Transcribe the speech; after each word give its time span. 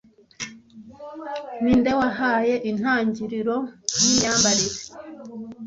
Ninde 1.61 1.91
wahaye 1.99 2.55
intangiriro 2.69 3.57
yimyambarire 4.01 4.79